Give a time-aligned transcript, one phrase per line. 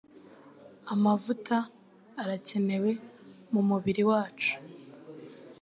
[0.93, 1.57] Amavuta
[2.21, 2.91] arakenewe
[3.51, 4.53] mu mubiri wacu